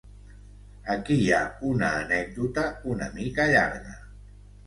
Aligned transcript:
Aquí 0.93 1.17
hi 1.25 1.27
ha 1.35 1.41
una 1.73 1.91
anècdota 1.99 2.63
una 2.93 3.11
mica 3.21 3.45
llarga. 3.53 3.95